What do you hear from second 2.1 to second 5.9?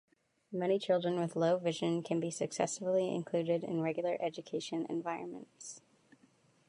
be successfully included in regular education environments.